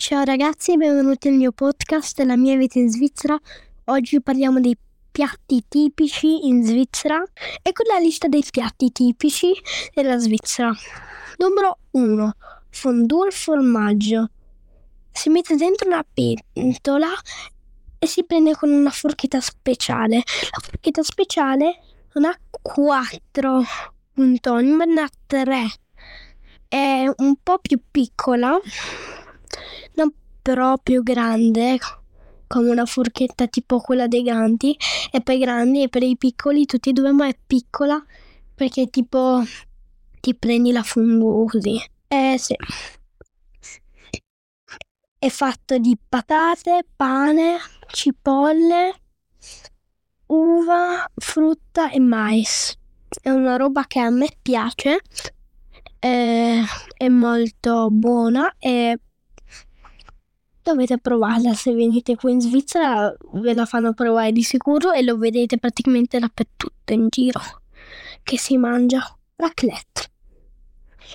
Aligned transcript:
Ciao 0.00 0.22
ragazzi, 0.24 0.78
benvenuti 0.78 1.28
al 1.28 1.34
mio 1.34 1.52
podcast 1.52 2.20
La 2.20 2.34
mia 2.34 2.56
vita 2.56 2.78
in 2.78 2.90
Svizzera. 2.90 3.38
Oggi 3.84 4.22
parliamo 4.22 4.58
dei 4.58 4.74
piatti 5.10 5.62
tipici 5.68 6.46
in 6.46 6.64
Svizzera 6.64 7.22
e 7.60 7.72
con 7.72 7.84
la 7.86 7.98
lista 7.98 8.26
dei 8.26 8.42
piatti 8.50 8.90
tipici 8.92 9.52
della 9.92 10.16
Svizzera. 10.16 10.72
Numero 11.36 11.80
1. 11.90 12.32
Fondue 12.70 13.26
al 13.26 13.32
formaggio. 13.34 14.30
Si 15.12 15.28
mette 15.28 15.54
dentro 15.56 15.86
una 15.86 16.02
pentola 16.02 17.10
e 17.98 18.06
si 18.06 18.24
prende 18.24 18.56
con 18.56 18.70
una 18.70 18.90
forchetta 18.90 19.42
speciale. 19.42 20.16
La 20.16 20.60
forchetta 20.62 21.02
speciale 21.02 21.78
non 22.14 22.24
ha 22.24 22.34
4 22.50 23.62
puntoni, 24.14 24.70
ma 24.70 24.84
ne 24.84 25.02
ha 25.02 25.10
3. 25.26 25.70
È 26.68 27.04
un 27.18 27.36
po' 27.42 27.58
più 27.58 27.78
piccola 27.90 28.58
non 30.42 30.56
proprio 30.56 31.02
grande 31.02 31.78
come 32.46 32.70
una 32.70 32.86
forchetta 32.86 33.46
tipo 33.46 33.78
quella 33.78 34.08
dei 34.08 34.22
ganti 34.22 34.76
e 35.10 35.20
poi 35.20 35.38
grandi 35.38 35.82
e 35.82 35.88
per 35.88 36.02
i 36.02 36.16
piccoli 36.16 36.66
tutti 36.66 36.90
e 36.90 36.92
due 36.92 37.12
ma 37.12 37.28
è 37.28 37.36
piccola 37.46 38.02
perché 38.54 38.88
tipo 38.88 39.42
ti 40.20 40.34
prendi 40.34 40.72
la 40.72 40.82
fungo 40.82 41.44
così 41.44 41.80
eh 42.08 42.36
sì. 42.38 42.56
È 45.18 45.28
fatto 45.28 45.78
di 45.78 45.96
patate 46.08 46.86
pane 46.96 47.58
cipolle 47.92 48.94
uva 50.26 51.08
frutta 51.14 51.90
e 51.90 52.00
mais. 52.00 52.76
È 53.20 53.28
una 53.28 53.56
roba 53.56 53.84
che 53.86 54.00
a 54.00 54.10
me 54.10 54.28
piace 54.40 55.00
eh, 56.00 56.62
è 56.96 57.08
molto 57.08 57.90
buona 57.90 58.54
e 58.58 58.98
dovete 60.62 60.98
provarla 60.98 61.54
se 61.54 61.72
venite 61.72 62.16
qui 62.16 62.32
in 62.32 62.40
Svizzera 62.40 63.14
ve 63.32 63.54
la 63.54 63.66
fanno 63.66 63.92
provare 63.92 64.32
di 64.32 64.42
sicuro 64.42 64.92
e 64.92 65.02
lo 65.02 65.16
vedete 65.16 65.58
praticamente 65.58 66.18
dappertutto 66.18 66.92
in 66.92 67.06
giro 67.08 67.40
che 68.22 68.38
si 68.38 68.56
mangia 68.56 69.16
raclette. 69.36 70.08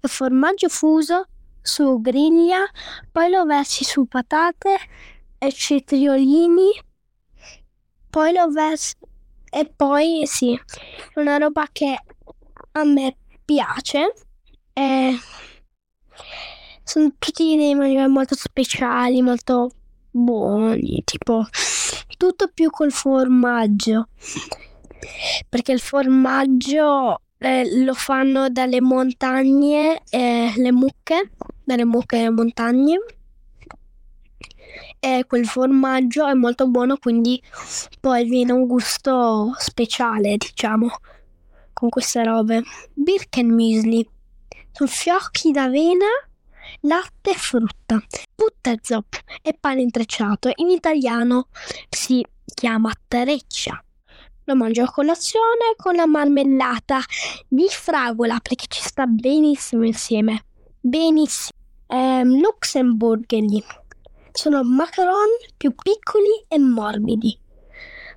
Il 0.00 0.08
formaggio 0.08 0.68
fuso 0.68 1.26
su 1.60 2.00
griglia 2.00 2.64
poi 3.10 3.30
lo 3.30 3.44
versi 3.44 3.84
su 3.84 4.06
patate 4.06 4.76
e 5.38 5.52
cetriolini 5.52 6.70
poi 8.10 8.32
lo 8.32 8.48
versi 8.50 8.94
e 9.48 9.70
poi 9.74 10.22
sì 10.26 10.54
è 10.54 11.20
una 11.20 11.36
roba 11.36 11.68
che 11.70 11.96
a 12.72 12.84
me 12.84 13.16
piace 13.44 14.12
e 14.72 15.18
sono 16.92 17.10
tutti 17.18 17.56
dei 17.56 17.74
mangiare 17.74 18.06
molto 18.06 18.34
speciali, 18.34 19.22
molto 19.22 19.70
buoni, 20.10 21.00
tipo 21.06 21.42
tutto 22.18 22.50
più 22.52 22.68
col 22.68 22.92
formaggio. 22.92 24.08
Perché 25.48 25.72
il 25.72 25.80
formaggio 25.80 27.22
eh, 27.38 27.82
lo 27.82 27.94
fanno 27.94 28.50
dalle 28.50 28.82
montagne, 28.82 30.02
eh, 30.10 30.52
le 30.54 30.70
mucche, 30.70 31.30
dalle 31.64 31.86
mucche 31.86 32.18
delle 32.18 32.30
montagne. 32.30 32.98
E 35.00 35.24
quel 35.26 35.46
formaggio 35.46 36.26
è 36.26 36.34
molto 36.34 36.68
buono, 36.68 36.98
quindi 36.98 37.42
poi 38.00 38.28
viene 38.28 38.52
un 38.52 38.66
gusto 38.66 39.54
speciale, 39.56 40.36
diciamo, 40.36 40.88
con 41.72 41.88
queste 41.88 42.22
robe. 42.22 42.62
Birkenmuesli 42.92 44.06
sono 44.72 44.90
fiocchi 44.90 45.52
d'avena 45.52 46.06
latte 46.80 47.30
e 47.30 47.34
frutta. 47.34 48.02
Butterzop 48.34 49.18
è 49.40 49.54
pane 49.58 49.80
intrecciato. 49.82 50.50
In 50.56 50.70
italiano 50.70 51.48
si 51.88 52.24
chiama 52.54 52.92
treccia. 53.06 53.82
Lo 54.44 54.56
mangio 54.56 54.82
a 54.82 54.90
colazione 54.90 55.74
con 55.76 55.94
la 55.94 56.06
marmellata 56.06 57.00
di 57.46 57.66
fragola 57.68 58.40
perché 58.40 58.66
ci 58.68 58.82
sta 58.82 59.06
benissimo 59.06 59.84
insieme. 59.84 60.44
Benissimo. 60.80 61.58
Ehm, 61.86 62.40
Luxemburgeli. 62.40 63.62
Sono 64.32 64.62
macaron 64.64 65.28
più 65.56 65.74
piccoli 65.74 66.44
e 66.48 66.58
morbidi. 66.58 67.38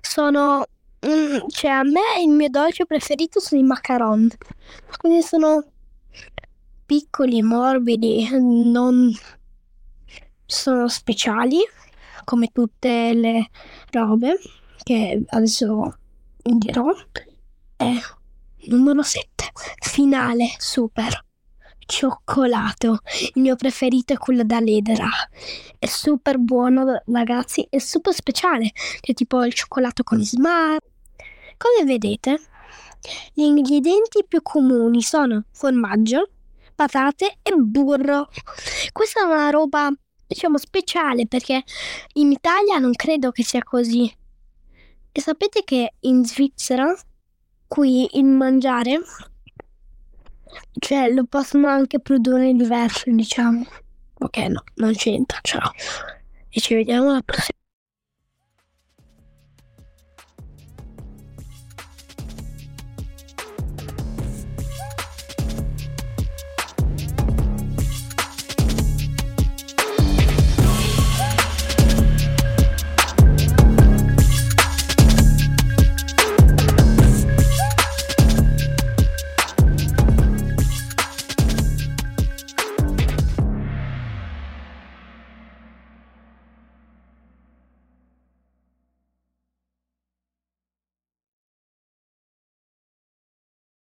Sono 0.00 0.64
mm, 1.06 1.48
cioè 1.48 1.70
a 1.70 1.82
me 1.82 2.22
il 2.22 2.30
mio 2.30 2.48
dolce 2.48 2.86
preferito 2.86 3.40
sono 3.40 3.60
i 3.60 3.64
macaron. 3.64 4.28
Quindi 4.96 5.22
sono 5.22 5.72
piccoli, 6.84 7.42
morbidi, 7.42 8.28
non 8.30 9.12
sono 10.46 10.88
speciali 10.88 11.58
come 12.24 12.48
tutte 12.52 13.12
le 13.12 13.50
robe 13.90 14.38
che 14.82 15.22
adesso 15.26 15.96
dirò. 16.36 16.92
È 17.76 17.92
numero 18.66 19.02
7, 19.02 19.52
finale 19.80 20.48
super. 20.58 21.22
Cioccolato, 21.86 23.00
il 23.34 23.42
mio 23.42 23.56
preferito 23.56 24.14
è 24.14 24.16
quello 24.16 24.42
da 24.42 24.58
ledera. 24.58 25.06
È 25.78 25.84
super 25.84 26.38
buono, 26.38 27.02
ragazzi, 27.06 27.66
è 27.68 27.78
super 27.78 28.14
speciale. 28.14 28.70
C'è 29.00 29.12
tipo 29.12 29.44
il 29.44 29.52
cioccolato 29.52 30.02
con 30.02 30.18
i 30.18 30.24
smart. 30.24 30.82
Come 31.58 31.84
vedete, 31.84 32.40
gli 33.34 33.42
ingredienti 33.42 34.24
più 34.26 34.40
comuni 34.40 35.02
sono 35.02 35.44
formaggio, 35.52 36.30
patate 36.74 37.38
e 37.42 37.54
burro. 37.54 38.28
Questa 38.92 39.20
è 39.20 39.24
una 39.24 39.50
roba, 39.50 39.90
diciamo, 40.26 40.58
speciale 40.58 41.26
perché 41.26 41.62
in 42.14 42.32
Italia 42.32 42.78
non 42.78 42.92
credo 42.92 43.30
che 43.30 43.42
sia 43.42 43.62
così. 43.62 44.12
E 45.12 45.20
sapete 45.20 45.62
che 45.64 45.94
in 46.00 46.24
Svizzera, 46.24 46.92
qui 47.68 48.08
il 48.18 48.24
mangiare, 48.24 49.00
cioè 50.78 51.08
lo 51.10 51.24
possono 51.24 51.68
anche 51.68 52.00
produrre 52.00 52.52
diverso, 52.52 53.10
diciamo. 53.10 53.64
Ok, 54.18 54.36
no, 54.38 54.62
non 54.76 54.92
c'entra, 54.94 55.38
ciao. 55.42 55.70
E 56.48 56.60
ci 56.60 56.74
vediamo 56.74 57.10
alla 57.10 57.22
prossima. 57.22 57.63